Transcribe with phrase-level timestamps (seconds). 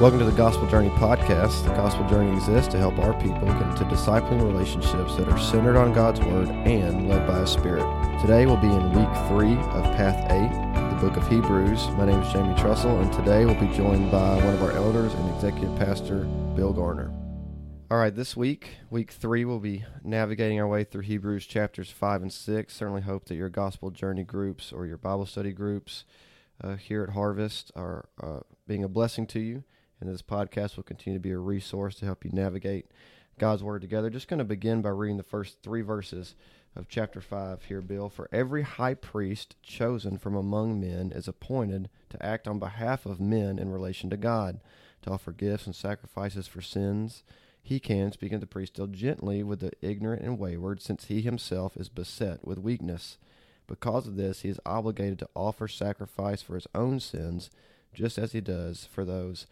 [0.00, 1.62] Welcome to the Gospel Journey podcast.
[1.62, 5.76] The Gospel Journey exists to help our people get into discipling relationships that are centered
[5.76, 7.84] on God's Word and led by His Spirit.
[8.22, 11.86] Today we'll be in week three of Path 8, the book of Hebrews.
[11.98, 15.12] My name is Jamie Trussell, and today we'll be joined by one of our elders
[15.12, 16.20] and executive pastor,
[16.56, 17.12] Bill Garner.
[17.90, 22.22] All right, this week, week three, we'll be navigating our way through Hebrews chapters 5
[22.22, 22.74] and 6.
[22.74, 26.06] Certainly hope that your Gospel Journey groups or your Bible study groups
[26.64, 29.64] uh, here at Harvest are uh, being a blessing to you
[30.00, 32.86] and this podcast will continue to be a resource to help you navigate
[33.38, 34.10] God's Word together.
[34.10, 36.34] Just going to begin by reading the first three verses
[36.76, 38.08] of chapter 5 here, Bill.
[38.08, 43.20] For every high priest chosen from among men is appointed to act on behalf of
[43.20, 44.60] men in relation to God,
[45.02, 47.22] to offer gifts and sacrifices for sins.
[47.62, 51.20] He can, speaking to the priest, deal gently with the ignorant and wayward, since he
[51.20, 53.18] himself is beset with weakness.
[53.66, 57.50] Because of this, he is obligated to offer sacrifice for his own sins,
[57.92, 59.46] just as he does for those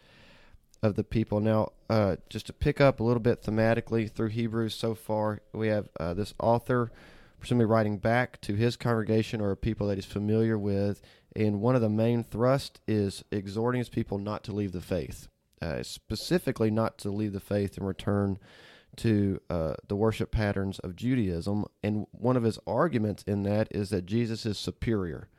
[0.81, 1.39] of the people.
[1.39, 5.67] Now, uh, just to pick up a little bit thematically through Hebrews so far, we
[5.67, 6.91] have uh, this author
[7.39, 11.01] presumably writing back to his congregation or a people that he's familiar with,
[11.35, 15.27] and one of the main thrust is exhorting his people not to leave the faith,
[15.61, 18.37] uh, specifically not to leave the faith and return
[18.97, 21.65] to uh, the worship patterns of Judaism.
[21.83, 25.29] And one of his arguments in that is that Jesus is superior.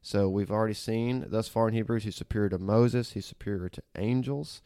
[0.00, 3.82] So we've already seen thus far in Hebrews, he's superior to Moses, he's superior to
[3.98, 4.62] angels.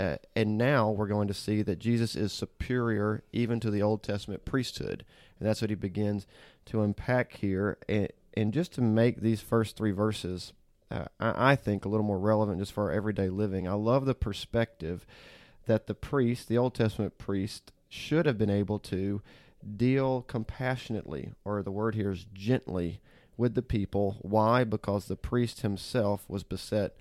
[0.00, 4.02] Uh, and now we're going to see that Jesus is superior even to the Old
[4.02, 5.04] Testament priesthood.
[5.38, 6.26] And that's what he begins
[6.66, 7.76] to unpack here.
[7.86, 10.54] And, and just to make these first three verses,
[10.90, 14.06] uh, I, I think, a little more relevant just for our everyday living, I love
[14.06, 15.04] the perspective
[15.66, 19.20] that the priest, the Old Testament priest, should have been able to
[19.76, 23.02] deal compassionately, or the word here is gently,
[23.36, 24.16] with the people.
[24.22, 24.64] Why?
[24.64, 26.96] Because the priest himself was beset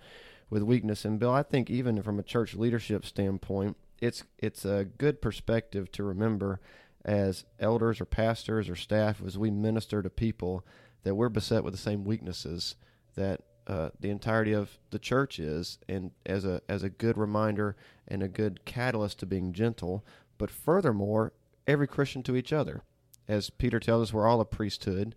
[0.50, 1.06] with weakness.
[1.06, 5.92] And Bill, I think even from a church leadership standpoint, it's it's a good perspective
[5.94, 6.60] to remember
[7.06, 10.66] as elders or pastors or staff as we minister to people
[11.04, 12.76] that we're beset with the same weaknesses
[13.16, 17.76] that uh, the entirety of the church is, and as a as a good reminder
[18.08, 20.04] and a good catalyst to being gentle.
[20.38, 21.34] But furthermore,
[21.68, 22.82] every Christian to each other,
[23.28, 25.16] as Peter tells us, we're all a priesthood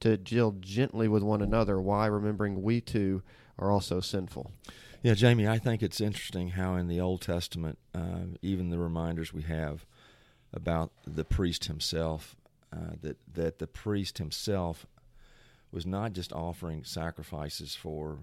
[0.00, 1.80] to deal gently with one another.
[1.80, 2.06] Why?
[2.06, 3.22] Remembering we too
[3.58, 4.50] are also sinful.
[5.02, 9.32] Yeah, Jamie, I think it's interesting how in the Old Testament, uh, even the reminders
[9.32, 9.84] we have
[10.52, 12.36] about the priest himself,
[12.72, 14.86] uh, that that the priest himself
[15.72, 18.18] was not just offering sacrifices for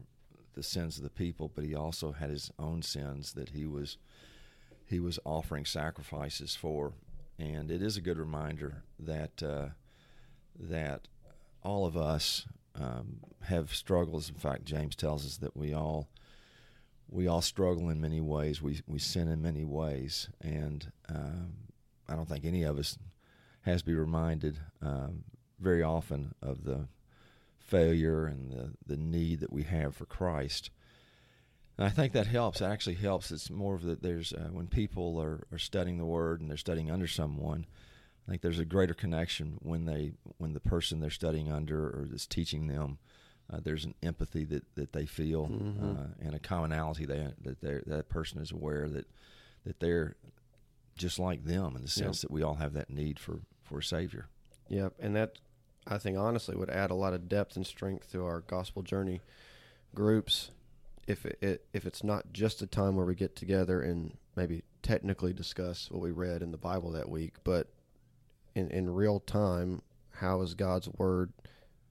[0.53, 3.97] the sins of the people, but he also had his own sins that he was
[4.85, 6.93] he was offering sacrifices for,
[7.37, 9.67] and it is a good reminder that uh,
[10.59, 11.07] that
[11.61, 12.45] all of us
[12.79, 14.29] um, have struggles.
[14.29, 16.09] In fact, James tells us that we all
[17.09, 18.61] we all struggle in many ways.
[18.61, 21.53] We we sin in many ways, and um,
[22.07, 22.97] I don't think any of us
[23.61, 25.23] has to be reminded um,
[25.59, 26.87] very often of the
[27.59, 30.71] failure and the the need that we have for Christ.
[31.77, 32.61] And I think that helps.
[32.61, 33.31] It actually helps.
[33.31, 34.01] It's more of that.
[34.01, 37.65] There's uh, when people are, are studying the Word and they're studying under someone
[38.29, 42.07] I think there's a greater connection when they when the person they're studying under or
[42.13, 42.99] is teaching them.
[43.51, 45.83] Uh, there's an empathy that, that they feel mm-hmm.
[45.83, 49.07] uh, and a commonality that that that person is aware that
[49.65, 50.15] that they're
[50.95, 52.29] just like them in the sense yep.
[52.29, 54.27] that we all have that need for for a savior.
[54.67, 55.39] Yep, and that
[55.87, 59.21] I think honestly would add a lot of depth and strength to our gospel journey
[59.95, 60.51] groups
[61.07, 65.33] if it, if it's not just a time where we get together and maybe technically
[65.33, 67.67] discuss what we read in the Bible that week, but
[68.55, 69.81] in, in real time
[70.19, 71.31] how is God's word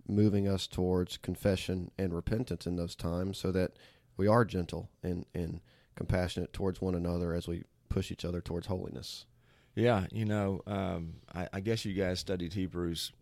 [0.06, 3.72] moving us towards confession and repentance in those times so that
[4.16, 5.60] we are gentle and, and
[5.94, 9.26] compassionate towards one another as we push each other towards holiness.
[9.74, 13.12] Yeah, you know, um, I, I, guess you guys studied Hebrews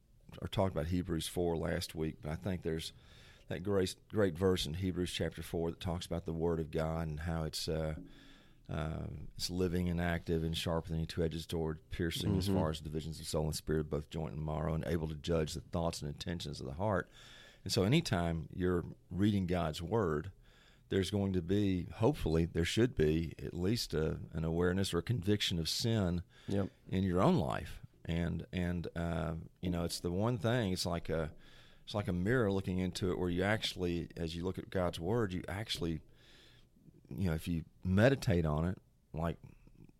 [0.41, 2.92] or talked about Hebrews 4 last week, but I think there's
[3.48, 7.08] that great, great verse in Hebrews chapter 4 that talks about the Word of God
[7.08, 7.69] and how it's.
[7.69, 7.94] Uh,
[8.68, 12.38] um, it's living and active and sharper than a two-edged sword, piercing mm-hmm.
[12.38, 15.14] as far as divisions of soul and spirit, both joint and marrow, and able to
[15.14, 17.08] judge the thoughts and intentions of the heart.
[17.62, 20.30] And so, anytime you're reading God's word,
[20.88, 25.02] there's going to be, hopefully, there should be at least a, an awareness or a
[25.02, 26.68] conviction of sin yep.
[26.88, 27.80] in your own life.
[28.04, 30.72] And and uh, you know, it's the one thing.
[30.72, 31.30] It's like a
[31.84, 34.98] it's like a mirror looking into it, where you actually, as you look at God's
[34.98, 36.00] word, you actually
[37.17, 38.79] you know, if you meditate on it,
[39.12, 39.37] like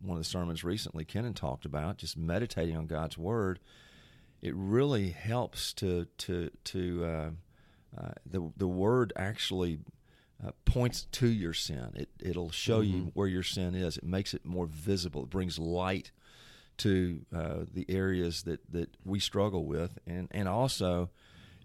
[0.01, 3.59] one of the sermons recently Kenan talked about, just meditating on God's word,
[4.41, 7.29] it really helps to to to uh,
[7.99, 9.79] uh, the the word actually
[10.45, 11.91] uh, points to your sin.
[11.95, 12.87] It it'll show Mhm.
[12.89, 13.97] you where your sin is.
[13.97, 15.23] It makes it more visible.
[15.23, 16.11] It brings light
[16.77, 21.09] to uh, the areas that, that we struggle with, and and also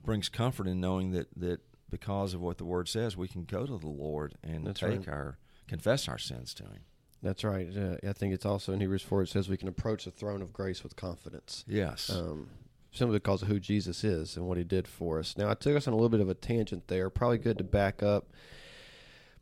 [0.04, 1.60] brings comfort in knowing that that
[1.92, 5.06] because of what the Word says, we can go to the Lord and That's take
[5.06, 5.08] right.
[5.08, 6.80] our confess our sins to Him.
[7.22, 7.68] That's right.
[7.76, 10.42] Uh, I think it's also in Hebrews 4, it says we can approach the throne
[10.42, 11.64] of grace with confidence.
[11.68, 12.10] Yes.
[12.10, 12.48] um,
[12.90, 15.36] simply because of who Jesus is and what he did for us.
[15.38, 17.08] Now, I took us on a little bit of a tangent there.
[17.10, 18.26] Probably good to back up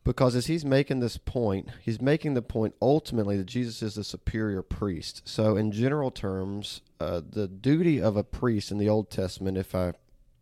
[0.03, 4.03] because as he's making this point, he's making the point ultimately that Jesus is the
[4.03, 5.21] superior priest.
[5.25, 9.75] So, in general terms, uh, the duty of a priest in the Old Testament, if
[9.75, 9.93] I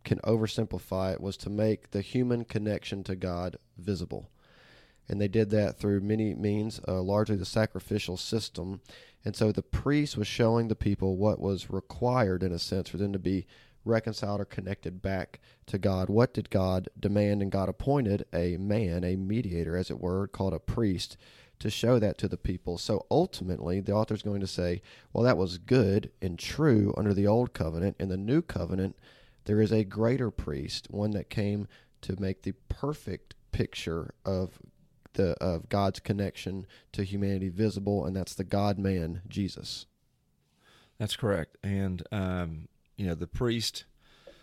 [0.04, 4.30] can oversimplify it, was to make the human connection to God visible.
[5.08, 8.80] And they did that through many means, uh, largely the sacrificial system.
[9.24, 12.96] And so the priest was showing the people what was required, in a sense, for
[12.96, 13.46] them to be
[13.84, 16.08] reconciled or connected back to God.
[16.08, 17.42] What did God demand?
[17.42, 21.16] And God appointed a man, a mediator, as it were, called a priest,
[21.58, 22.78] to show that to the people.
[22.78, 24.80] So ultimately, the author's going to say,
[25.12, 27.96] well, that was good and true under the old covenant.
[27.98, 28.96] In the new covenant,
[29.44, 31.66] there is a greater priest, one that came
[32.02, 34.58] to make the perfect picture of
[35.14, 39.86] the of God's connection to humanity visible, and that's the God man, Jesus.
[40.98, 41.56] That's correct.
[41.62, 43.84] And um, you know, the priest,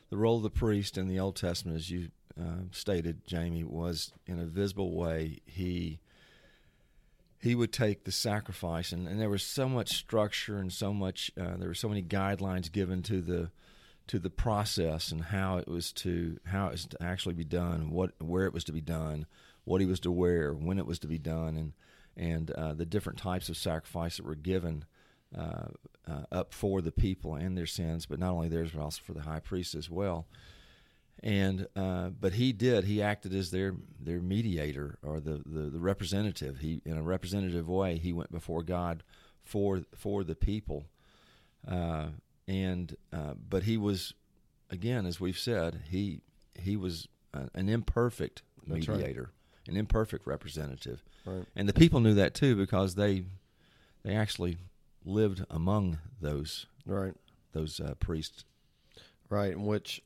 [0.10, 2.10] the role of the priest in the Old Testament, as you
[2.40, 5.40] uh, stated, Jamie, was in a visible way.
[5.46, 6.00] He
[7.40, 11.32] he would take the sacrifice, and, and there was so much structure and so much.
[11.40, 13.52] Uh, there were so many guidelines given to the
[14.08, 17.92] to the process and how it was to how it was to actually be done,
[17.92, 19.26] what where it was to be done,
[19.66, 21.74] what he was to wear, when it was to be done, and
[22.16, 24.86] and uh, the different types of sacrifice that were given
[25.38, 25.68] uh,
[26.10, 29.14] uh, up for the people and their sins, but not only theirs, but also for
[29.14, 30.26] the high priest as well.
[31.22, 32.86] And uh, but he did.
[32.86, 36.60] He acted as their their mediator or the, the, the representative.
[36.60, 39.04] He in a representative way he went before God
[39.44, 40.86] for for the people.
[41.68, 42.08] Uh,
[42.48, 44.14] and uh, but he was
[44.70, 46.22] again, as we've said, he
[46.60, 48.98] he was a, an imperfect That's right.
[48.98, 49.32] mediator,
[49.68, 51.46] an imperfect representative, Right.
[51.56, 53.24] and the people knew that too because they
[54.04, 54.58] they actually
[55.06, 57.14] lived among those Right.
[57.54, 58.44] those uh, priests.
[59.30, 59.52] Right.
[59.54, 60.02] And which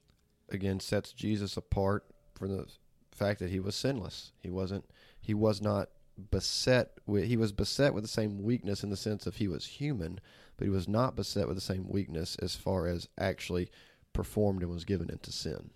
[0.49, 2.05] again sets Jesus apart
[2.35, 2.65] for the
[3.11, 4.31] fact that he was sinless.
[4.39, 4.85] He wasn't
[5.19, 5.89] he was not
[6.29, 9.65] beset with he was beset with the same weakness in the sense of he was
[9.65, 10.19] human,
[10.61, 13.67] but he was not beset with the same weakness as far as actually
[14.13, 15.71] performed and was given into sin.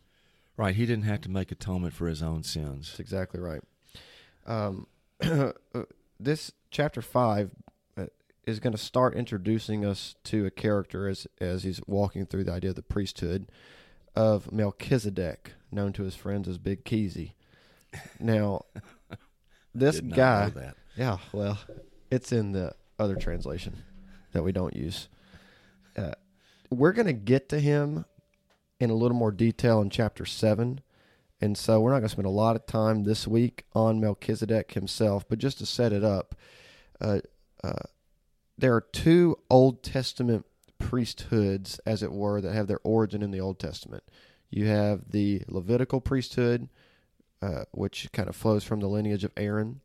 [0.57, 2.89] Right, he didn't have to make atonement for his own sins.
[2.89, 3.61] That's exactly right.
[4.45, 4.85] Um,
[6.19, 7.49] this chapter five
[7.97, 8.05] uh,
[8.45, 12.53] is going to start introducing us to a character as as he's walking through the
[12.53, 13.47] idea of the priesthood
[14.15, 17.31] of Melchizedek, known to his friends as Big Keezy.
[18.19, 18.65] Now,
[19.73, 20.51] this guy,
[20.95, 21.57] yeah, well,
[22.11, 23.81] it's in the other translation
[24.35, 25.07] that we don't use.
[25.97, 26.11] Uh,
[26.69, 28.05] we're going to get to him
[28.79, 30.81] in a little more detail in chapter 7.
[31.41, 34.73] And so we're not going to spend a lot of time this week on Melchizedek
[34.73, 36.35] himself, but just to set it up,
[36.99, 37.19] uh,
[37.63, 37.83] uh,
[38.57, 40.45] there are two Old Testament
[40.79, 44.03] priesthoods, as it were, that have their origin in the Old Testament.
[44.49, 46.67] You have the Levitical priesthood,
[47.41, 49.81] uh, which kind of flows from the lineage of Aaron,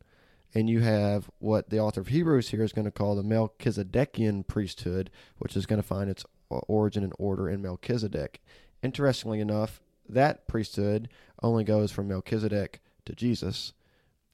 [0.54, 4.46] and you have what the author of Hebrews here is going to call the Melchizedekian
[4.46, 8.42] priesthood, which is going to find its origin and order in Melchizedek.
[8.82, 11.08] Interestingly enough, that priesthood
[11.42, 13.72] only goes from Melchizedek to Jesus,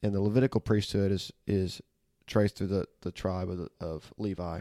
[0.02, 1.82] and the Levitical priesthood is is
[2.26, 4.60] traced through the, the tribe of, the, of Levi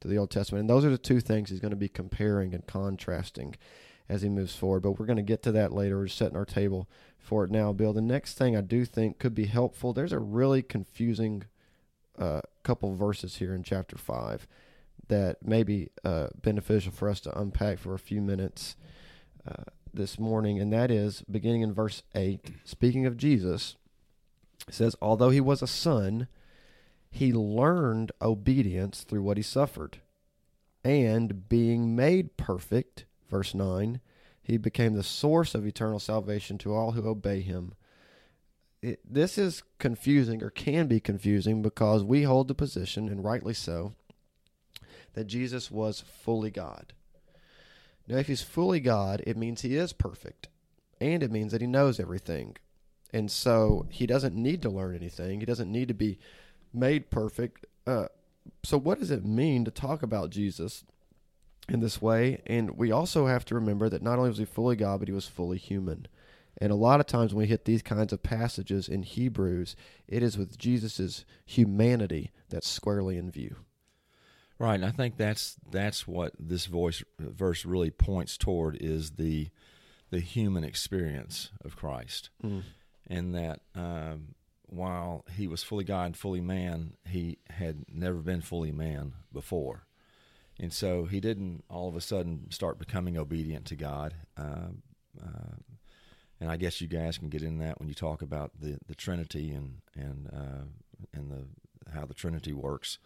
[0.00, 0.60] to the Old Testament.
[0.60, 3.54] And those are the two things he's going to be comparing and contrasting
[4.08, 4.82] as he moves forward.
[4.82, 5.98] But we're going to get to that later.
[5.98, 7.92] We're setting our table for it now, Bill.
[7.92, 11.44] The next thing I do think could be helpful, there's a really confusing
[12.18, 14.46] uh, couple verses here in chapter 5
[15.08, 18.76] that may be uh, beneficial for us to unpack for a few minutes
[19.46, 20.58] uh, this morning.
[20.58, 23.76] And that is beginning in verse 8, speaking of Jesus,
[24.68, 26.28] it says, Although he was a son,
[27.10, 29.98] he learned obedience through what he suffered.
[30.84, 34.00] And being made perfect, verse 9,
[34.42, 37.72] he became the source of eternal salvation to all who obey him.
[38.82, 43.54] It, this is confusing or can be confusing because we hold the position, and rightly
[43.54, 43.94] so,
[45.14, 46.92] that Jesus was fully God.
[48.06, 50.48] Now, if he's fully God, it means he is perfect,
[51.00, 52.56] and it means that he knows everything.
[53.14, 56.18] And so he doesn't need to learn anything, he doesn't need to be
[56.74, 57.64] made perfect.
[57.86, 58.08] Uh,
[58.62, 60.84] so, what does it mean to talk about Jesus
[61.68, 62.42] in this way?
[62.46, 65.14] And we also have to remember that not only was he fully God, but he
[65.14, 66.06] was fully human.
[66.58, 69.74] And a lot of times when we hit these kinds of passages in Hebrews,
[70.06, 73.56] it is with Jesus' humanity that's squarely in view.
[74.58, 79.48] Right, and I think that's that's what this voice verse really points toward is the
[80.10, 82.62] the human experience of Christ, Mm.
[83.08, 84.34] and that um,
[84.66, 89.86] while he was fully God and fully man, he had never been fully man before,
[90.62, 94.14] and so he didn't all of a sudden start becoming obedient to God.
[94.38, 94.82] Um,
[95.22, 95.56] uh,
[96.40, 98.94] and I guess you guys can get in that when you talk about the, the
[98.94, 100.64] Trinity and and uh,
[101.12, 102.98] and the how the Trinity works.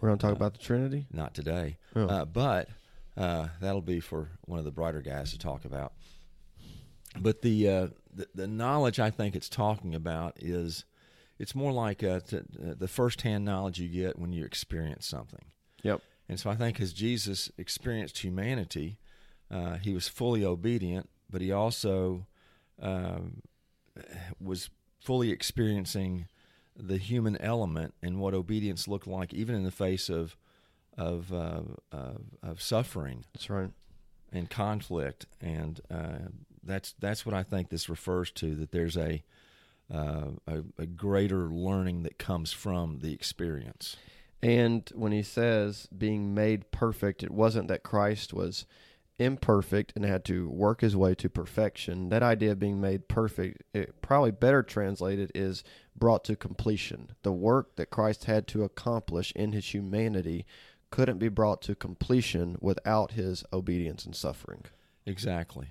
[0.00, 1.06] We're going to talk Uh, about the Trinity?
[1.10, 2.06] Not today, Oh.
[2.06, 2.68] uh, but
[3.16, 5.94] uh, that'll be for one of the brighter guys to talk about.
[7.18, 10.84] But the, uh, the the knowledge I think it's talking about is
[11.38, 12.44] it's more like uh, to,
[12.78, 15.44] the firsthand knowledge you get when you experience something.
[15.82, 16.02] Yep.
[16.28, 18.98] And so I think as Jesus experienced humanity,
[19.50, 22.26] uh, he was fully obedient, but he also
[22.80, 23.42] um,
[24.40, 26.26] was fully experiencing
[26.76, 30.36] the human element and what obedience looked like, even in the face of
[30.98, 31.60] of uh,
[31.92, 33.70] of, of suffering That's right.
[34.32, 36.28] and conflict, and uh,
[36.62, 38.54] that's that's what I think this refers to.
[38.54, 39.22] That there's a,
[39.92, 43.96] uh, a a greater learning that comes from the experience.
[44.42, 48.66] And when he says being made perfect, it wasn't that Christ was
[49.18, 52.10] imperfect and had to work his way to perfection.
[52.10, 55.64] That idea of being made perfect, it probably better translated is
[55.96, 57.10] brought to completion.
[57.22, 60.44] The work that Christ had to accomplish in his humanity
[60.90, 64.64] couldn't be brought to completion without his obedience and suffering.
[65.06, 65.68] Exactly.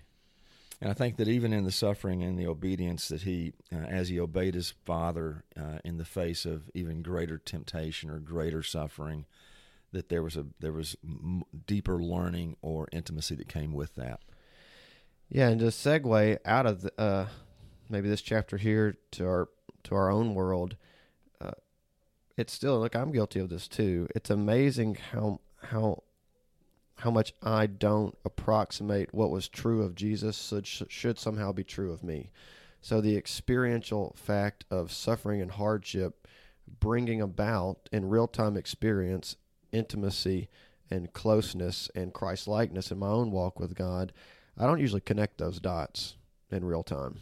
[0.86, 4.10] And I think that even in the suffering and the obedience that he, uh, as
[4.10, 9.26] he obeyed his father uh, in the face of even greater temptation or greater suffering,
[9.94, 14.20] that there was a there was m- deeper learning or intimacy that came with that.
[15.28, 17.28] Yeah, and to segue out of the, uh,
[17.90, 19.50] maybe this chapter here to our
[19.86, 20.76] to our own world,
[21.42, 21.54] uh,
[22.38, 22.96] it's still look.
[22.96, 24.08] I'm guilty of this too.
[24.14, 26.04] It's amazing how how
[26.98, 31.92] how much I don't approximate what was true of Jesus should, should somehow be true
[31.92, 32.32] of me.
[32.82, 36.28] So the experiential fact of suffering and hardship
[36.80, 39.36] bringing about in real time experience
[39.72, 40.50] intimacy
[40.90, 44.14] and closeness and Christ likeness in my own walk with God.
[44.58, 46.16] I don't usually connect those dots
[46.52, 47.20] in real time.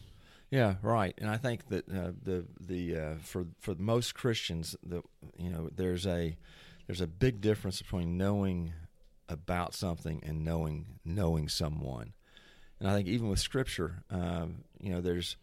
[0.51, 1.15] Yeah, right.
[1.17, 5.01] And I think that uh, the the uh, for for most Christians, the
[5.35, 6.37] you know there's a
[6.85, 8.73] there's a big difference between knowing
[9.29, 12.13] about something and knowing knowing someone.
[12.79, 15.37] And I think even with Scripture, um, you know, there's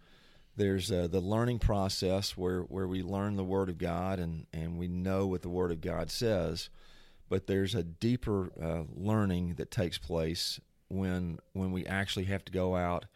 [0.57, 4.79] there's uh, the learning process where where we learn the Word of God and and
[4.79, 6.69] we know what the Word of God says,
[7.29, 12.53] but there's a deeper uh, learning that takes place when when we actually have to
[12.53, 13.07] go out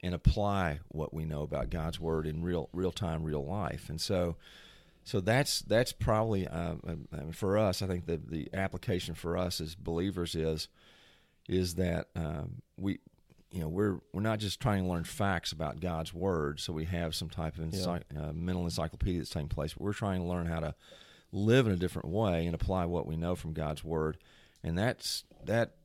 [0.00, 3.88] and apply what we know about God's word in real real time, real life.
[3.88, 4.36] And so,
[5.06, 7.80] so that's that's probably uh, uh, for us.
[7.80, 10.68] I think the the application for us as believers is
[11.48, 12.98] is that um, we.
[13.52, 16.84] You know, we're we're not just trying to learn facts about God's word, so we
[16.86, 19.72] have some type of ency- uh, mental encyclopedia that's taking place.
[19.72, 20.74] But we're trying to learn how to
[21.32, 24.18] live in a different way and apply what we know from God's word,
[24.64, 25.76] and that's that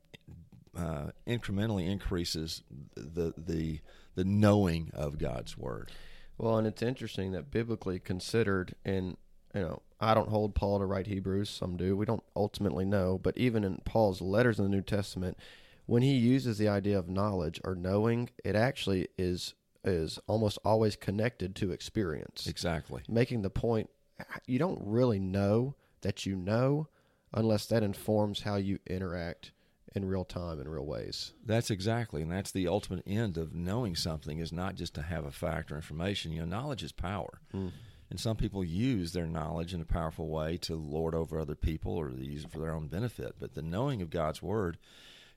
[0.76, 2.64] uh, incrementally increases
[2.96, 3.80] the the
[4.16, 5.92] the knowing of God's word.
[6.42, 9.16] Well, and it's interesting that biblically considered, and
[9.54, 11.52] you know, I don't hold Paul to write Hebrews.
[11.52, 11.96] Some do.
[11.96, 15.38] We don't ultimately know, but even in Paul's letters in the New Testament,
[15.86, 20.96] when he uses the idea of knowledge or knowing, it actually is is almost always
[20.96, 22.48] connected to experience.
[22.48, 23.04] Exactly.
[23.08, 23.92] Making the point,
[24.48, 26.88] you don't really know that you know
[27.36, 29.52] unless that informs how you interact
[29.94, 31.34] in real time in real ways.
[31.46, 35.26] That's exactly, and that's the ultimate end of knowing something is not just to have
[35.26, 36.32] a fact or information.
[36.32, 37.72] You know, knowledge is power, Mm.
[38.10, 41.94] and some people use their knowledge in a powerful way to lord over other people
[41.94, 43.36] or they use it for their own benefit.
[43.40, 44.78] But the knowing of God's word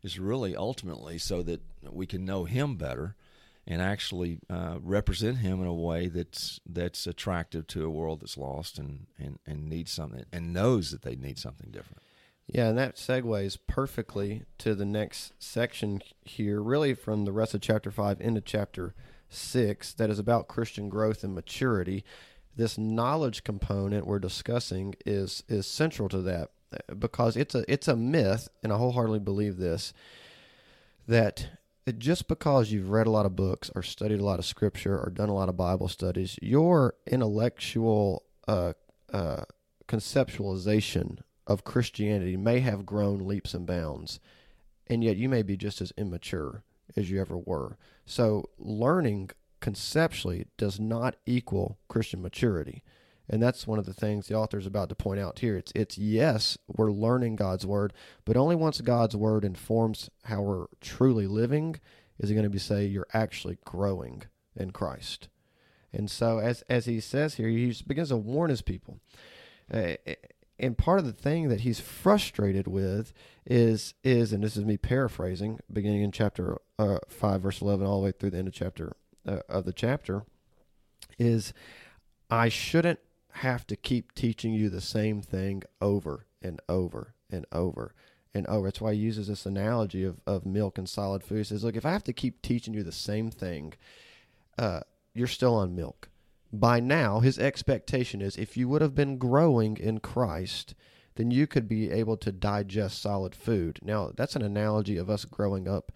[0.02, 3.16] is really ultimately so that we can know Him better
[3.66, 8.36] and actually uh, represent Him in a way that's that's attractive to a world that's
[8.38, 12.02] lost and, and, and needs something and knows that they need something different.
[12.46, 17.62] Yeah, and that segues perfectly to the next section here, really from the rest of
[17.62, 18.94] chapter 5 into chapter
[19.30, 22.04] 6, that is about Christian growth and maturity.
[22.56, 27.88] This knowledge component we're discussing is is central to that uh, because it's a it's
[27.88, 29.92] a myth, and I wholeheartedly believe this
[31.08, 31.48] that
[31.98, 35.10] just because you've read a lot of books or studied a lot of scripture or
[35.10, 38.72] done a lot of Bible studies, your intellectual uh,
[39.12, 39.44] uh,
[39.88, 44.20] conceptualization of Christianity may have grown leaps and bounds,
[44.86, 46.62] and yet you may be just as immature
[46.96, 47.76] as you ever were.
[48.06, 52.82] So, learning conceptually does not equal Christian maturity.
[53.28, 55.56] And that's one of the things the author is about to point out here.
[55.56, 57.94] It's it's yes, we're learning God's word,
[58.26, 61.76] but only once God's word informs how we're truly living
[62.18, 64.24] is it going to be say you're actually growing
[64.54, 65.28] in Christ.
[65.92, 69.00] And so as as he says here, he begins to warn his people.
[69.72, 69.94] Uh,
[70.58, 73.12] and part of the thing that he's frustrated with
[73.46, 78.00] is is and this is me paraphrasing beginning in chapter uh, 5 verse 11 all
[78.00, 78.96] the way through the end of chapter
[79.26, 80.24] uh, of the chapter
[81.18, 81.52] is
[82.30, 83.00] I shouldn't
[83.32, 87.94] have to keep teaching you the same thing over and over and over
[88.32, 88.66] and over.
[88.66, 91.38] That's why he uses this analogy of, of milk and solid food.
[91.38, 93.74] He says, Look, if I have to keep teaching you the same thing,
[94.58, 94.80] uh,
[95.14, 96.08] you're still on milk.
[96.54, 100.76] By now, his expectation is if you would have been growing in Christ,
[101.16, 103.80] then you could be able to digest solid food.
[103.82, 105.90] Now, that's an analogy of us growing up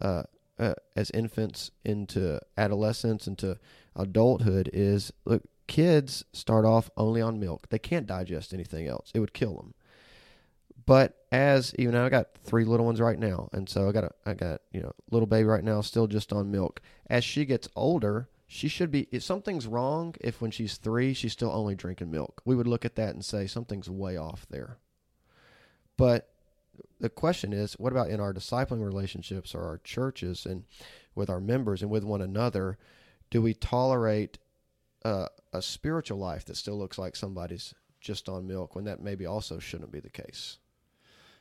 [0.00, 0.22] uh,
[0.56, 3.58] uh, as infants into adolescence, into
[3.96, 4.70] adulthood.
[4.72, 7.68] Is look, kids start off only on milk.
[7.70, 9.10] They can't digest anything else.
[9.14, 9.74] It would kill them.
[10.86, 14.10] But as even I got three little ones right now, and so I got a,
[14.24, 16.80] I got you know little baby right now still just on milk.
[17.08, 19.08] As she gets older, she should be.
[19.10, 22.84] If something's wrong, if when she's three she's still only drinking milk, we would look
[22.84, 24.78] at that and say something's way off there.
[25.96, 26.30] But
[26.98, 30.64] the question is, what about in our discipling relationships or our churches and
[31.14, 32.78] with our members and with one another?
[33.30, 34.38] Do we tolerate
[35.04, 39.26] uh, a spiritual life that still looks like somebody's just on milk when that maybe
[39.26, 40.58] also shouldn't be the case.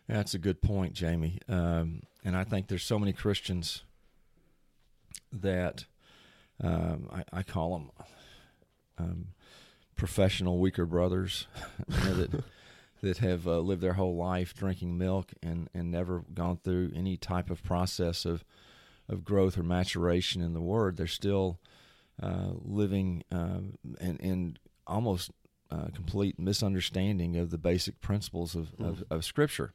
[0.07, 1.39] That's a good point, Jamie.
[1.47, 3.83] Um, and I think there's so many Christians
[5.31, 5.85] that
[6.61, 7.91] um, I, I, call them
[8.97, 9.27] um,
[9.95, 11.47] professional weaker brothers
[11.87, 12.43] you know, that
[13.01, 17.17] that have uh, lived their whole life drinking milk and, and never gone through any
[17.17, 18.45] type of process of
[19.09, 20.97] of growth or maturation in the Word.
[20.97, 21.59] They're still
[22.21, 23.59] uh, living uh,
[23.99, 24.57] in, in
[24.87, 25.31] almost
[25.71, 28.85] uh, complete misunderstanding of the basic principles of, mm-hmm.
[28.85, 29.73] of, of, Scripture.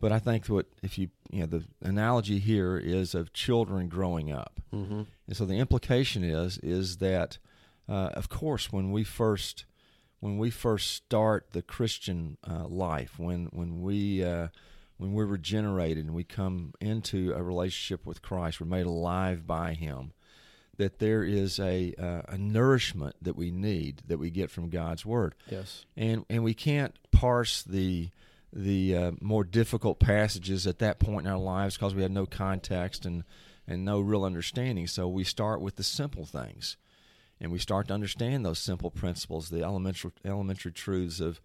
[0.00, 4.30] But I think what if you you know the analogy here is of children growing
[4.30, 5.02] up, mm-hmm.
[5.26, 7.38] and so the implication is is that
[7.88, 9.64] uh, of course when we first
[10.20, 14.48] when we first start the Christian uh, life when when we uh,
[14.98, 19.74] when we're regenerated and we come into a relationship with Christ, we're made alive by
[19.74, 20.12] Him
[20.76, 25.04] that there is a uh, a nourishment that we need that we get from God's
[25.04, 25.34] word.
[25.50, 25.84] Yes.
[25.96, 28.10] And and we can't parse the
[28.52, 32.26] the uh, more difficult passages at that point in our lives because we have no
[32.26, 33.24] context and
[33.66, 34.86] and no real understanding.
[34.86, 36.76] So we start with the simple things,
[37.40, 41.40] and we start to understand those simple principles, the elementary elementary truths of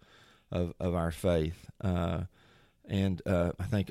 [0.50, 1.70] of, of our faith.
[1.80, 2.22] Uh,
[2.86, 3.90] and uh, I think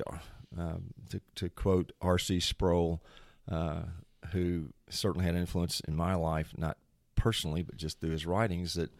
[0.58, 2.40] um, to to quote R.C.
[2.40, 3.02] Sproul,
[3.50, 3.82] uh,
[4.32, 6.78] who certainly had influence in my life, not
[7.14, 8.90] personally, but just through his writings, that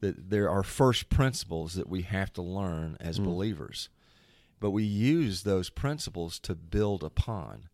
[0.00, 3.24] that there are first principles that we have to learn as mm.
[3.24, 3.88] believers,
[4.58, 7.68] but we use those principles to build upon.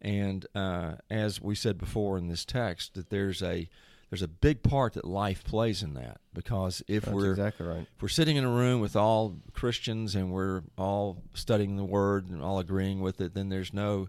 [0.00, 3.68] And uh, as we said before in this text, that there's a
[4.10, 7.86] there's a big part that life plays in that because if That's we're exactly right.
[7.94, 12.28] if we're sitting in a room with all Christians and we're all studying the Word
[12.28, 14.08] and all agreeing with it, then there's no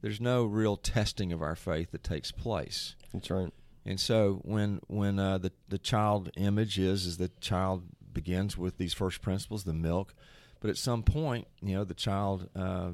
[0.00, 2.96] there's no real testing of our faith that takes place.
[3.12, 3.52] That's right.
[3.88, 8.76] And so when when uh, the the child image is is the child begins with
[8.76, 10.14] these first principles, the milk,
[10.60, 12.90] but at some point, you know, the child uh,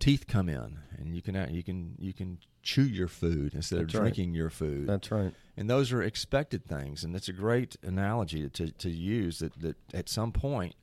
[0.00, 3.94] teeth come in, and you can you can you can chew your food instead That's
[3.94, 4.06] of right.
[4.06, 4.88] drinking your food.
[4.88, 5.32] That's right.
[5.56, 9.38] And those are expected things, and it's a great analogy to to use.
[9.38, 10.74] That that at some point,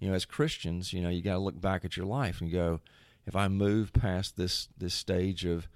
[0.00, 2.50] you know, as Christians, you know, you got to look back at your life and
[2.50, 2.80] go
[3.24, 5.68] if I move past this this stage of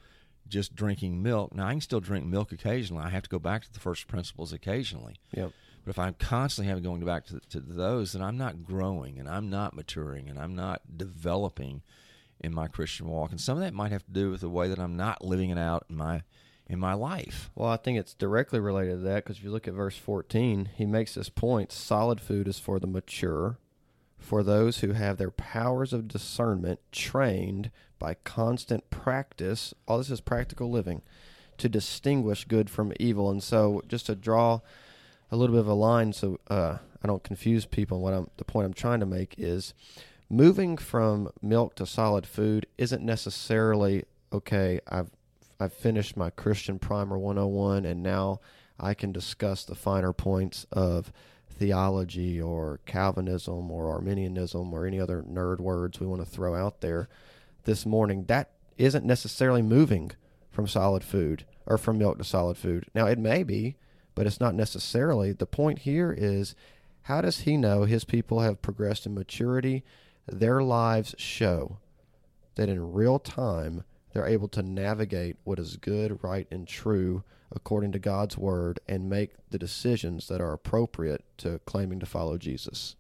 [0.49, 3.05] just drinking milk, now I can still drink milk occasionally.
[3.05, 5.17] I have to go back to the first principles occasionally.
[5.33, 5.53] Yep.
[5.85, 9.29] But if I'm constantly having going back to, to those, then I'm not growing and
[9.29, 11.83] I'm not maturing and I'm not developing
[12.41, 13.31] in my Christian walk.
[13.31, 15.51] And some of that might have to do with the way that I'm not living
[15.51, 16.23] it out in my
[16.67, 17.51] in my life.
[17.55, 20.71] Well, I think it's directly related to that because if you look at verse 14,
[20.77, 23.59] he makes this point solid food is for the mature,
[24.19, 27.71] for those who have their powers of discernment trained
[28.05, 29.73] by constant practice.
[29.89, 31.01] All this is practical living
[31.57, 33.31] to distinguish good from evil.
[33.31, 34.61] And so, just to draw
[35.31, 38.01] a little bit of a line, so uh, I don't confuse people.
[38.01, 39.73] What I'm the point I'm trying to make is
[40.29, 44.81] moving from milk to solid food isn't necessarily okay.
[44.87, 45.11] I've
[45.59, 48.41] I've finished my Christian Primer 101, and now
[48.79, 51.11] I can discuss the finer points of
[51.49, 56.83] theology or Calvinism or Arminianism or any other nerd words we want to throw out
[56.83, 57.09] there
[57.65, 60.13] this morning, that isn't necessarily moving
[60.51, 62.87] from solid food or from milk to solid food.
[62.95, 63.77] Now, it may be,
[64.15, 65.33] but it's not necessarily.
[65.33, 66.55] The point here is
[67.03, 69.85] how does he know his people have progressed in maturity?
[70.27, 71.79] Their lives show
[72.55, 77.93] that in real time they're able to navigate what is good, right, and true according
[77.93, 82.97] to God's word and make the decisions that are appropriate to claiming to follow Jesus.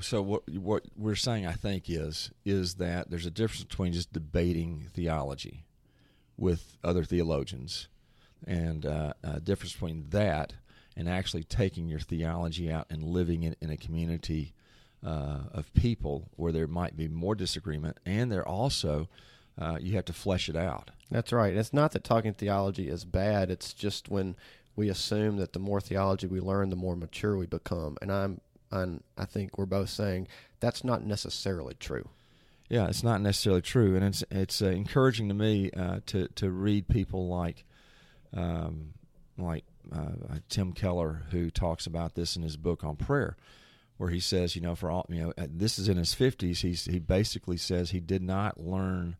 [0.00, 4.12] So what what we're saying, I think, is is that there's a difference between just
[4.12, 5.64] debating theology
[6.36, 7.88] with other theologians,
[8.46, 10.54] and uh, a difference between that
[10.96, 14.52] and actually taking your theology out and living it in a community
[15.04, 19.08] uh, of people where there might be more disagreement, and there also
[19.58, 20.90] uh, you have to flesh it out.
[21.10, 21.54] That's right.
[21.54, 23.50] It's not that talking theology is bad.
[23.50, 24.36] It's just when
[24.76, 27.96] we assume that the more theology we learn, the more mature we become.
[28.00, 28.40] And I'm,
[28.72, 30.28] I'm I think we're both saying
[30.60, 32.08] that's not necessarily true.
[32.68, 36.50] Yeah, it's not necessarily true, and it's it's uh, encouraging to me uh, to to
[36.50, 37.64] read people like
[38.34, 38.94] um,
[39.36, 43.36] like uh, Tim Keller who talks about this in his book on prayer
[44.02, 46.60] where he says, you know, for all you know, this is in his fifties.
[46.62, 49.16] He's he basically says he did not learn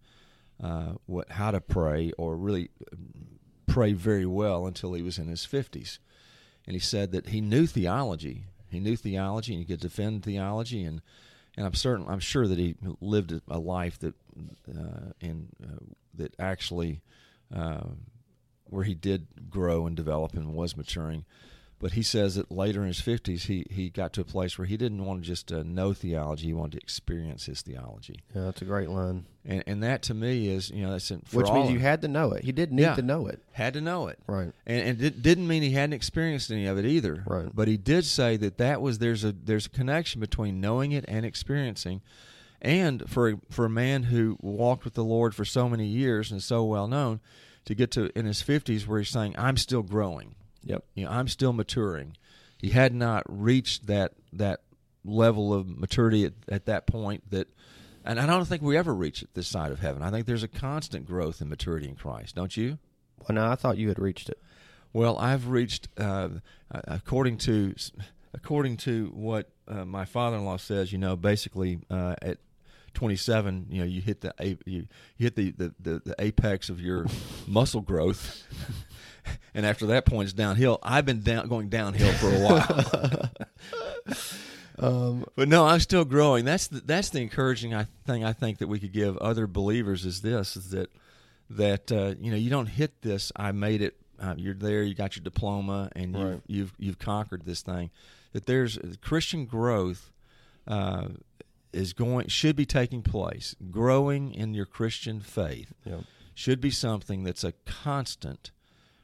[0.60, 2.70] uh, what how to pray or really
[3.66, 5.98] pray very well until he was in his fifties,
[6.66, 8.46] and he said that he knew theology.
[8.72, 11.00] He knew theology, and he could defend theology, and
[11.56, 14.14] and I'm certain I'm sure that he lived a life that
[14.68, 17.00] uh, in uh, that actually
[17.54, 17.84] uh,
[18.64, 21.24] where he did grow and develop and was maturing.
[21.82, 24.66] But he says that later in his 50s, he, he got to a place where
[24.66, 28.20] he didn't want to just uh, know theology, he wanted to experience his theology.
[28.32, 29.26] Yeah, that's a great line.
[29.44, 32.30] And, and that to me is, you know, that's Which means you had to know
[32.34, 32.44] it.
[32.44, 33.42] He did need yeah, to know it.
[33.50, 34.20] Had to know it.
[34.28, 34.52] Right.
[34.64, 37.24] And, and it didn't mean he hadn't experienced any of it either.
[37.26, 37.48] Right.
[37.52, 41.04] But he did say that that was, there's a, there's a connection between knowing it
[41.08, 42.00] and experiencing.
[42.60, 46.30] And for a, for a man who walked with the Lord for so many years
[46.30, 47.18] and is so well known,
[47.64, 50.84] to get to in his 50s where he's saying, I'm still growing Yep.
[50.94, 52.16] You know, I'm still maturing.
[52.58, 54.60] He had not reached that that
[55.04, 57.48] level of maturity at, at that point that
[58.04, 60.02] and I don't think we ever reach it this side of heaven.
[60.02, 62.78] I think there's a constant growth in maturity in Christ, don't you?
[63.20, 64.40] Well, no, I thought you had reached it.
[64.92, 66.28] Well, I've reached, uh,
[66.70, 67.74] according to
[68.34, 70.92] according to what uh, my father-in-law says.
[70.92, 72.38] You know, basically uh, at
[72.94, 76.80] 27, you know, you hit the you, you hit the, the, the, the apex of
[76.80, 77.06] your
[77.46, 78.44] muscle growth.
[79.54, 80.78] and after that point, it's downhill.
[80.82, 83.30] I've been down, going downhill for a while.
[84.78, 86.44] um, but no, I'm still growing.
[86.44, 87.74] That's the, that's the encouraging
[88.06, 90.90] thing I think that we could give other believers is this: is that
[91.50, 93.32] that uh, you know you don't hit this.
[93.36, 93.96] I made it.
[94.20, 94.82] Uh, you're there.
[94.82, 96.40] You got your diploma, and you've, right.
[96.46, 97.90] you've you've conquered this thing.
[98.32, 100.10] That there's Christian growth.
[100.66, 101.08] Uh,
[101.72, 103.56] is going should be taking place.
[103.70, 106.00] Growing in your Christian faith yep.
[106.34, 108.50] should be something that's a constant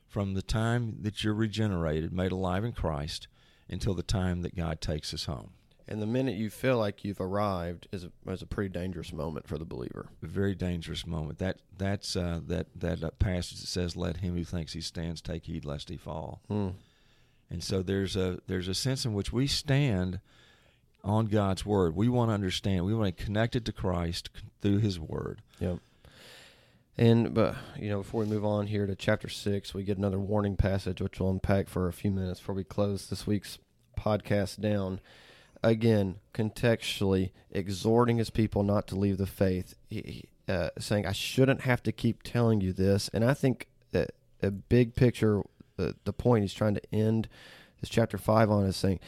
[0.08, 3.28] from the time that you're regenerated, made alive in Christ,
[3.68, 5.50] until the time that God takes us home.
[5.86, 9.48] And the minute you feel like you've arrived is a, is a pretty dangerous moment
[9.48, 10.06] for the believer.
[10.22, 11.38] A very dangerous moment.
[11.38, 15.22] That that's uh, that that uh, passage that says, "Let him who thinks he stands
[15.22, 16.68] take heed lest he fall." Hmm.
[17.50, 20.20] And so there's a there's a sense in which we stand
[21.02, 21.96] on God's word.
[21.96, 22.84] We want to understand.
[22.84, 24.28] We want to connect it to Christ
[24.60, 25.40] through His word.
[25.58, 25.78] Yep.
[26.98, 30.18] And but you know, before we move on here to chapter six, we get another
[30.18, 33.58] warning passage, which we'll unpack for a few minutes before we close this week's
[33.98, 35.00] podcast down.
[35.62, 41.62] Again, contextually, exhorting his people not to leave the faith, he, uh, saying, "I shouldn't
[41.62, 44.10] have to keep telling you this." And I think that
[44.42, 45.42] a big picture,
[45.78, 47.28] uh, the point he's trying to end
[47.80, 48.98] this chapter five on is saying,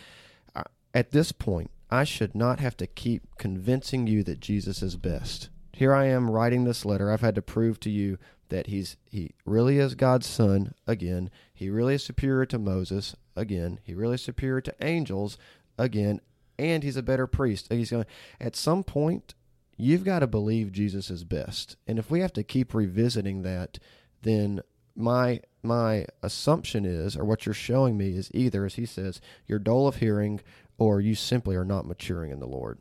[0.94, 5.48] at this point, I should not have to keep convincing you that Jesus is best.
[5.80, 7.10] Here I am writing this letter.
[7.10, 8.18] I've had to prove to you
[8.50, 11.30] that he's he really is God's son again.
[11.54, 13.80] He really is superior to Moses again.
[13.82, 15.38] He really is superior to angels
[15.78, 16.20] again,
[16.58, 17.72] and he's a better priest.
[17.72, 18.04] He's going
[18.38, 19.32] at some point
[19.78, 21.76] you've got to believe Jesus is best.
[21.86, 23.78] And if we have to keep revisiting that,
[24.20, 24.60] then
[24.94, 29.58] my my assumption is or what you're showing me is either as he says, you're
[29.58, 30.42] dull of hearing
[30.76, 32.80] or you simply are not maturing in the Lord.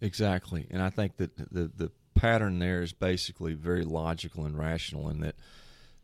[0.00, 5.08] Exactly, and I think that the the pattern there is basically very logical and rational
[5.08, 5.36] in that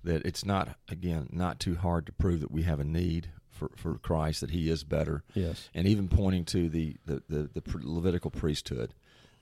[0.02, 3.70] that it's not again not too hard to prove that we have a need for,
[3.76, 5.22] for Christ that He is better.
[5.34, 8.94] Yes, and even pointing to the the, the, the Levitical priesthood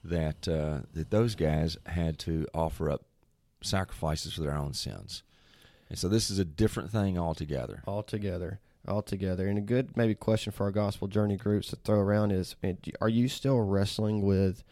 [0.03, 3.05] that uh, that those guys had to offer up
[3.61, 5.23] sacrifices for their own sins,
[5.89, 7.83] and so this is a different thing altogether.
[7.87, 9.47] Altogether altogether.
[9.47, 12.55] And a good maybe question for our gospel journey groups to throw around is:
[13.01, 14.63] Are you still wrestling with?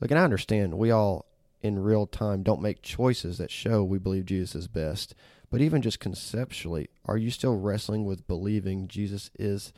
[0.00, 1.26] Look, and I understand we all
[1.64, 5.14] in real time don't make choices that show we believe Jesus is best.
[5.50, 9.72] But even just conceptually, are you still wrestling with believing Jesus is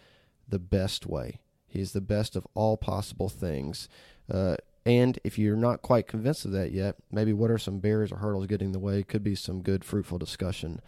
[0.49, 1.39] the best way?
[1.69, 3.89] He's the best of all possible things.
[4.29, 8.11] Uh, and if you're not quite convinced of that yet, maybe what are some barriers
[8.11, 9.05] or hurdles getting in the way?
[9.05, 10.81] Could be some good, fruitful discussion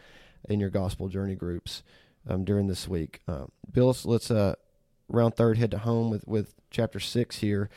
[0.48, 1.84] in your gospel journey groups
[2.28, 3.20] um, during this week.
[3.28, 4.54] Uh, Bill, let's uh,
[5.08, 7.70] round third, head to home with, with chapter six here.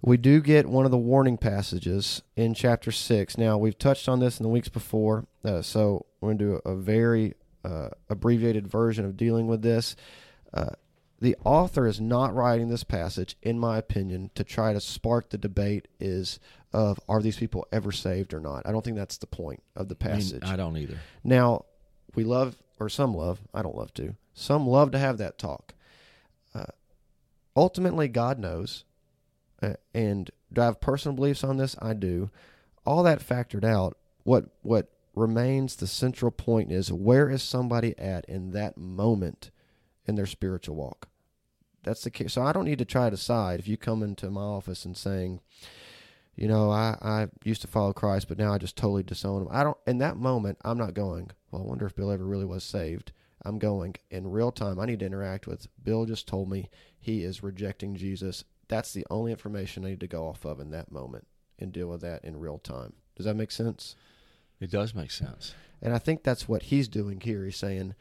[0.00, 3.36] We do get one of the warning passages in chapter six.
[3.36, 6.60] Now, we've touched on this in the weeks before, uh, so we're going to do
[6.64, 7.34] a, a very
[7.64, 9.96] uh, abbreviated version of dealing with this.
[10.54, 10.70] Uh,
[11.20, 15.38] the author is not writing this passage, in my opinion, to try to spark the
[15.38, 16.38] debate is
[16.72, 18.62] of are these people ever saved or not.
[18.66, 20.42] I don't think that's the point of the passage.
[20.42, 20.98] I, mean, I don't either.
[21.24, 21.64] Now,
[22.14, 25.74] we love, or some love, I don't love to, some love to have that talk.
[26.54, 26.66] Uh,
[27.56, 28.84] ultimately, God knows.
[29.62, 31.76] Uh, and do I have personal beliefs on this?
[31.80, 32.30] I do.
[32.86, 38.24] All that factored out, what what remains the central point is where is somebody at
[38.26, 39.50] in that moment
[40.06, 41.08] in their spiritual walk.
[41.82, 42.32] That's the case.
[42.32, 44.96] So I don't need to try to decide if you come into my office and
[44.96, 45.40] saying,
[46.36, 49.48] you know, I, I used to follow Christ, but now I just totally disown him.
[49.50, 52.44] I don't, in that moment, I'm not going, well, I wonder if Bill ever really
[52.44, 53.12] was saved.
[53.42, 54.78] I'm going in real time.
[54.78, 56.68] I need to interact with Bill just told me
[56.98, 58.44] he is rejecting Jesus.
[58.68, 61.26] That's the only information I need to go off of in that moment
[61.58, 62.92] and deal with that in real time.
[63.16, 63.96] Does that make sense?
[64.60, 65.54] It does make sense.
[65.80, 67.44] And I think that's what he's doing here.
[67.44, 67.94] He's saying,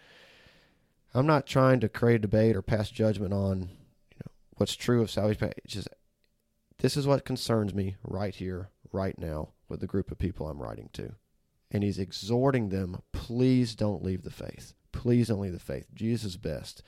[1.14, 3.70] I'm not trying to create a debate or pass judgment on
[4.12, 5.52] you know what's true of salvation.
[5.64, 5.90] It's just
[6.80, 10.62] this is what concerns me right here, right now, with the group of people I'm
[10.62, 11.14] writing to.
[11.72, 14.74] And he's exhorting them, please don't leave the faith.
[14.92, 15.88] Please don't leave the faith.
[15.94, 16.82] Jesus is best.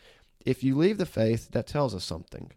[0.45, 2.51] If you leave the faith, that tells us something.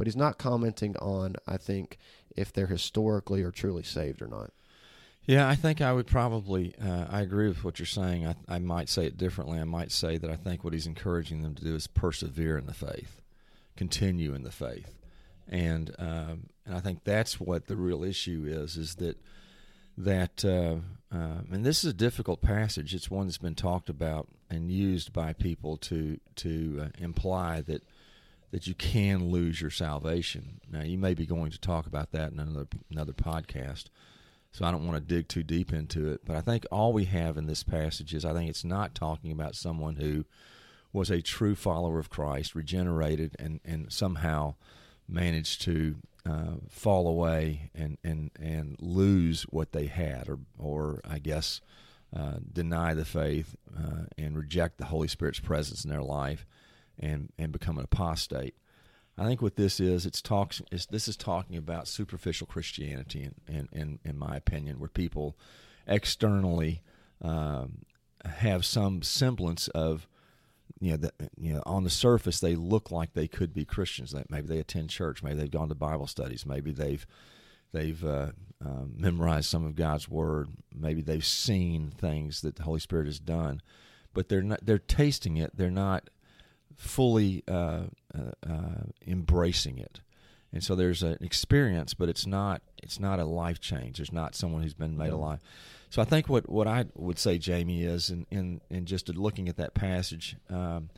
[0.00, 1.98] But he's not commenting on, I think,
[2.34, 4.50] if they're historically or truly saved or not.
[5.26, 6.74] Yeah, I think I would probably.
[6.82, 8.26] Uh, I agree with what you're saying.
[8.26, 9.58] I, I might say it differently.
[9.58, 12.64] I might say that I think what he's encouraging them to do is persevere in
[12.64, 13.20] the faith,
[13.76, 14.96] continue in the faith,
[15.46, 18.78] and um, and I think that's what the real issue is.
[18.78, 19.18] Is that
[19.98, 20.76] that uh,
[21.14, 22.94] uh, and this is a difficult passage.
[22.94, 27.82] It's one that's been talked about and used by people to to uh, imply that
[28.50, 30.60] that you can lose your salvation.
[30.70, 33.86] Now, you may be going to talk about that in another another podcast
[34.52, 36.22] so I don't want to dig too deep into it.
[36.24, 39.32] But I think all we have in this passage is I think it's not talking
[39.32, 40.24] about someone who
[40.92, 44.54] was a true follower of Christ, regenerated, and, and somehow
[45.08, 51.20] managed to uh, fall away and, and, and lose what they had, or, or I
[51.20, 51.60] guess
[52.14, 56.44] uh, deny the faith uh, and reject the Holy Spirit's presence in their life
[57.00, 58.54] and, and become an apostate.
[59.18, 60.62] I think what this is, it's talks.
[60.70, 65.36] It's, this is talking about superficial Christianity, in, in, in, my opinion, where people
[65.86, 66.82] externally
[67.20, 67.84] um,
[68.24, 70.06] have some semblance of,
[70.80, 74.12] you know, the, you know, on the surface they look like they could be Christians.
[74.12, 77.06] That maybe they attend church, maybe they've gone to Bible studies, maybe they've
[77.72, 78.30] they've uh,
[78.64, 83.18] um, memorized some of God's Word, maybe they've seen things that the Holy Spirit has
[83.18, 83.60] done,
[84.14, 84.64] but they're not.
[84.64, 85.54] They're tasting it.
[85.54, 86.08] They're not
[86.80, 87.82] fully uh,
[88.14, 90.00] uh, uh, embracing it.
[90.50, 93.98] And so there's an experience, but it's not it's not a life change.
[93.98, 95.40] There's not someone who's been made alive.
[95.90, 99.48] So I think what, what I would say, Jamie, is in in, in just looking
[99.48, 100.88] at that passage, um,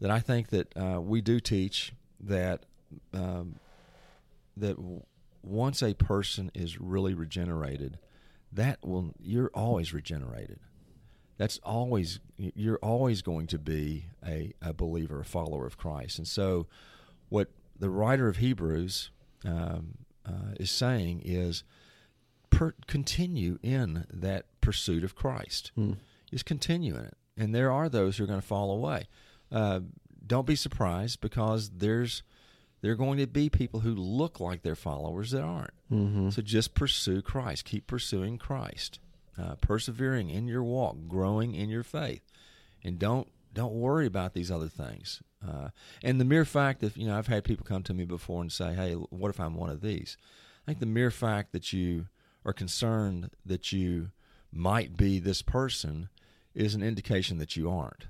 [0.00, 2.64] that I think that uh, we do teach that
[3.12, 3.56] um,
[4.56, 4.76] that
[5.42, 7.98] once a person is really regenerated,
[8.52, 10.60] that will you're always regenerated
[11.38, 16.18] that's always you're always going to be a, a believer, a follower of Christ.
[16.18, 16.66] And so,
[17.28, 17.48] what
[17.78, 19.10] the writer of Hebrews
[19.44, 21.62] um, uh, is saying is,
[22.50, 25.70] per, continue in that pursuit of Christ.
[25.76, 25.92] Hmm.
[26.28, 27.16] Just continue in it.
[27.36, 29.06] And there are those who are going to fall away.
[29.50, 29.80] Uh,
[30.26, 32.22] don't be surprised because there's
[32.80, 35.70] there are going to be people who look like they're followers that aren't.
[35.90, 36.30] Mm-hmm.
[36.30, 37.64] So just pursue Christ.
[37.64, 38.98] Keep pursuing Christ
[39.38, 42.22] uh, persevering in your walk, growing in your faith,
[42.82, 45.22] and don't don't worry about these other things.
[45.46, 45.68] Uh,
[46.02, 48.52] and the mere fact that you know, I've had people come to me before and
[48.52, 50.16] say, "Hey, what if I'm one of these?"
[50.64, 52.08] I think the mere fact that you
[52.44, 54.10] are concerned that you
[54.52, 56.08] might be this person
[56.54, 58.06] is an indication that you aren't.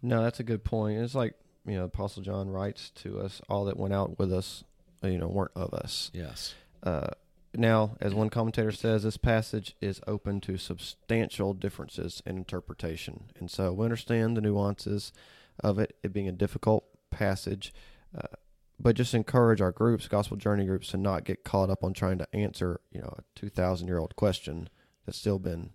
[0.00, 0.98] No, that's a good point.
[0.98, 1.34] It's like
[1.66, 4.64] you know, Apostle John writes to us, "All that went out with us,
[5.02, 6.54] you know, weren't of us." Yes.
[6.82, 7.10] Uh,
[7.54, 13.30] now, as one commentator says, this passage is open to substantial differences in interpretation.
[13.38, 15.12] And so we understand the nuances
[15.60, 17.72] of it, it being a difficult passage,
[18.16, 18.36] uh,
[18.78, 22.18] but just encourage our groups, gospel journey groups, to not get caught up on trying
[22.18, 24.68] to answer, you know, a 2,000 year old question
[25.04, 25.70] that's still been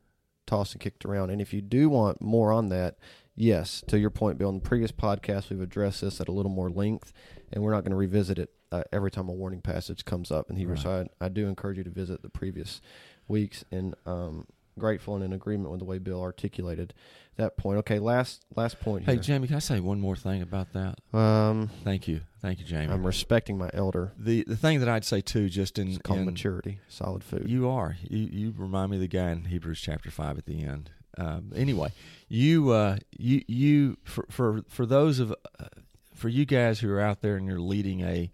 [0.45, 1.31] tossed and kicked around.
[1.31, 2.97] And if you do want more on that,
[3.35, 6.51] yes, to your point, Bill, in the previous podcast, we've addressed this at a little
[6.51, 7.11] more length,
[7.51, 10.49] and we're not going to revisit it uh, every time a warning passage comes up
[10.49, 10.85] in Hebrews.
[10.85, 11.05] Right.
[11.05, 12.81] So I, I do encourage you to visit the previous
[13.27, 14.45] weeks and um,
[14.79, 16.93] grateful and in agreement with the way Bill articulated
[17.37, 17.77] that point.
[17.79, 19.21] Okay, last last point Hey, here.
[19.21, 20.99] Jamie, can I say one more thing about that?
[21.17, 22.91] um, Thank you, thank you, Jamie.
[22.93, 24.11] I'm respecting my elder.
[24.17, 27.45] the the thing that I'd say too, just in, It's called in maturity, solid food.
[27.47, 27.97] You are.
[28.01, 30.89] You you remind me of the guy in Hebrews chapter five at the end.
[31.17, 31.91] Um, anyway,
[32.27, 35.65] you uh, you you for for for those of uh,
[36.13, 38.31] for you guys who are out there and you're leading a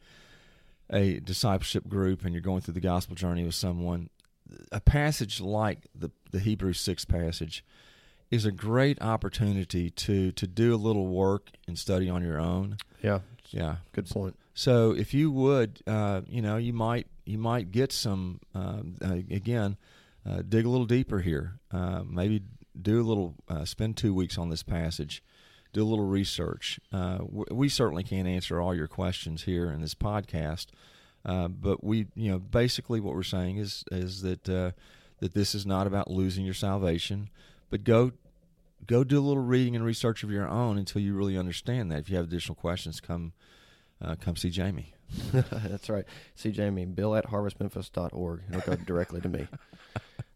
[0.91, 4.09] a discipleship group and you're going through the gospel journey with someone,
[4.71, 7.63] a passage like the the Hebrews six passage
[8.31, 12.77] is a great opportunity to to do a little work and study on your own.
[13.01, 14.35] yeah, Yeah, good point.
[14.53, 19.13] so if you would, uh, you know, you might you might get some um, uh,
[19.31, 19.77] again,
[20.27, 21.59] uh, dig a little deeper here.
[21.71, 22.41] Uh, maybe
[22.79, 25.21] do a little, uh, spend two weeks on this passage,
[25.73, 26.79] do a little research.
[26.91, 30.67] Uh, we certainly can't answer all your questions here in this podcast,
[31.25, 34.71] uh, but we, you know, basically what we're saying is is that uh,
[35.19, 37.29] that this is not about losing your salvation,
[37.69, 38.11] but go
[38.87, 41.99] go do a little reading and research of your own until you really understand that.
[41.99, 43.33] If you have additional questions, come
[44.01, 44.93] uh, come see Jamie.
[45.33, 46.05] That's right.
[46.35, 48.41] See Jamie, Bill at harvestmemphis.org.
[48.49, 49.47] It'll go directly to me.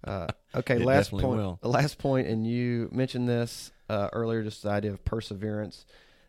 [0.04, 1.26] Uh, okay, It last point.
[1.28, 1.60] will.
[1.62, 5.86] Last point, and you mentioned this uh, earlier, just the idea of perseverance.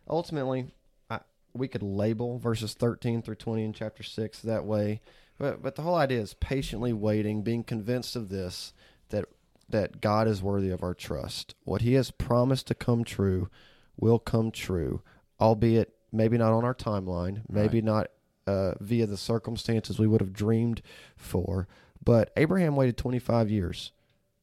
[0.09, 0.67] Ultimately,
[1.09, 1.19] I,
[1.53, 5.01] we could label verses 13 through 20 in chapter 6 that way.
[5.37, 8.73] But, but the whole idea is patiently waiting, being convinced of this,
[9.09, 9.25] that,
[9.67, 11.55] that God is worthy of our trust.
[11.65, 13.49] What he has promised to come true
[13.97, 15.01] will come true,
[15.41, 17.83] albeit maybe not on our timeline, maybe Right.
[17.83, 18.07] not
[18.47, 20.81] uh, via the circumstances we would have dreamed
[21.17, 21.67] for.
[22.03, 23.91] But Abraham waited 25 years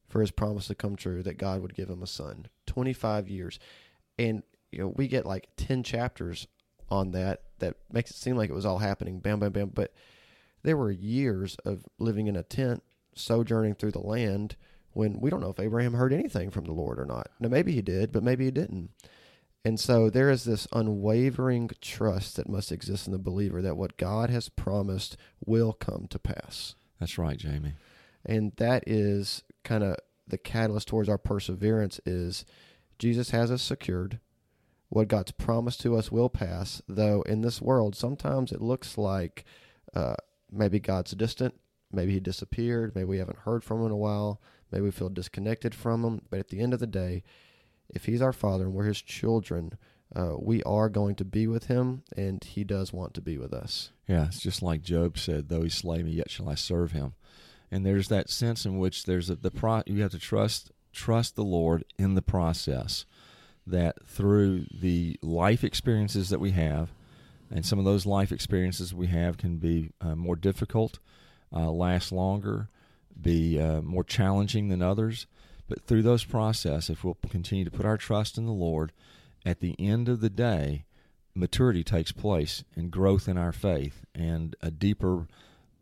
[0.07, 2.47] for his promise to come true that God would give him a son.
[2.67, 3.59] 25 years.
[4.19, 6.47] And you know, we get like 10 chapters
[6.89, 9.93] on that that makes it seem like it was all happening bam bam bam, but
[10.63, 12.83] there were years of living in a tent,
[13.15, 14.55] sojourning through the land
[14.91, 17.29] when we don't know if Abraham heard anything from the Lord or not.
[17.39, 18.91] Now maybe he did, but maybe he didn't.
[19.65, 23.97] And so there is this unwavering trust that must exist in the believer that what
[23.97, 26.75] God has promised will come to pass.
[27.03, 27.73] That's right, Jamie.
[28.25, 32.45] And that is kind of the catalyst towards our perseverance is
[32.97, 34.21] Jesus has us secured.
[34.87, 39.43] What God's promised to us will pass, though in this world sometimes it looks like
[39.93, 40.15] uh,
[40.49, 41.55] maybe God's distant,
[41.91, 44.39] maybe he disappeared, maybe we haven't heard from him in a while,
[44.71, 46.21] maybe we feel disconnected from him.
[46.29, 47.23] But at the end of the day,
[47.89, 49.73] if he's our father and we're his children,
[50.15, 53.53] uh, we are going to be with him, and he does want to be with
[53.53, 53.91] us.
[54.07, 57.13] Yeah, it's just like Job said, "Though he slay me, yet shall I serve him."
[57.71, 59.81] And there's that sense in which there's a, the pro.
[59.85, 63.05] You have to trust trust the Lord in the process.
[63.65, 66.91] That through the life experiences that we have,
[67.49, 70.99] and some of those life experiences we have can be uh, more difficult,
[71.53, 72.67] uh, last longer,
[73.19, 75.27] be uh, more challenging than others.
[75.69, 78.91] But through those process, if we'll continue to put our trust in the Lord,
[79.45, 80.85] at the end of the day,
[81.35, 85.27] maturity takes place and growth in our faith and a deeper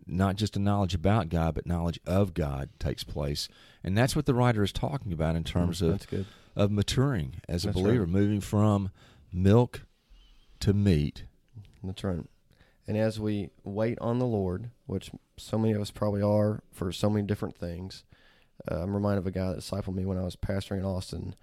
[0.08, 3.48] not just a knowledge about God but knowledge of God takes place
[3.84, 6.26] and that's what the writer is talking about in terms of Mm, That's good.
[6.56, 8.10] of maturing as a believer right.
[8.10, 8.92] moving from
[9.32, 9.82] milk
[10.62, 11.26] to meat
[11.84, 12.24] That's right.
[12.88, 16.92] And as we wait on the Lord, which so many of us probably are for
[16.92, 18.04] so many different things,
[18.70, 21.36] uh, I'm reminded of a guy that discipled me when I was pastoring in Austin.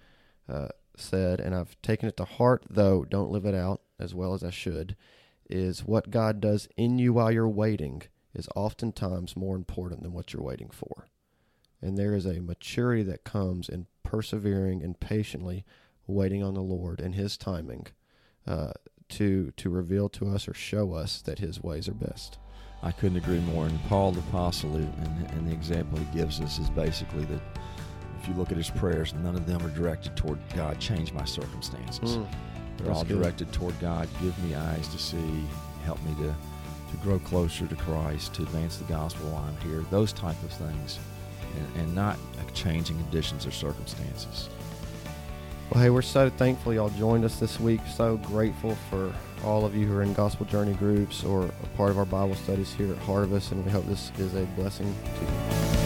[0.47, 0.67] Uh,
[0.99, 4.43] said, and I've taken it to heart, though don't live it out as well as
[4.43, 4.95] I should,
[5.49, 10.33] is what God does in you while you're waiting is oftentimes more important than what
[10.33, 11.07] you're waiting for.
[11.81, 15.65] And there is a maturity that comes in persevering and patiently
[16.07, 17.87] waiting on the Lord and His timing
[18.45, 18.73] uh,
[19.09, 22.37] to to reveal to us or show us that His ways are best.
[22.81, 26.59] I couldn't agree more and Paul the apostle and, and the example he gives us
[26.59, 27.41] is basically that
[28.21, 31.25] if you look at his prayers none of them are directed toward God change my
[31.25, 32.23] circumstances hmm.
[32.79, 33.21] They're That's all good.
[33.21, 34.07] directed toward God.
[34.21, 35.43] Give me eyes to see.
[35.83, 39.83] Help me to, to grow closer to Christ, to advance the gospel while I'm here.
[39.91, 40.97] Those type of things,
[41.57, 42.17] and, and not
[42.53, 44.49] changing conditions or circumstances.
[45.71, 47.81] Well, hey, we're so thankful y'all joined us this week.
[47.93, 49.13] So grateful for
[49.43, 52.35] all of you who are in Gospel Journey groups or a part of our Bible
[52.35, 55.78] studies here at Harvest, and we hope this is a blessing to you.